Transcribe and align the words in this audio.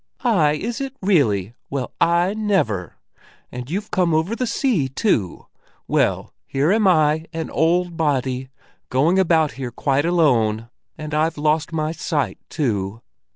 "Aye, 0.23 0.53
is 0.53 0.81
it 0.81 0.95
really? 1.03 1.53
Well, 1.69 1.93
I 2.01 2.33
never! 2.33 2.95
And 3.51 3.69
you've 3.69 3.91
come 3.91 4.15
over 4.15 4.35
the 4.35 4.47
sea 4.47 4.89
too! 4.89 5.45
Well, 5.87 6.33
here 6.47 6.71
am 6.71 6.87
I, 6.87 7.27
an 7.33 7.51
old 7.51 7.95
body, 7.97 8.49
going 8.89 9.19
about 9.19 9.51
here 9.51 9.69
quite 9.69 10.03
alone; 10.05 10.71
and 10.97 11.13
I've 11.13 11.37
lost 11.37 11.71
my 11.71 11.91
sight 11.91 12.39
too." 12.49 13.03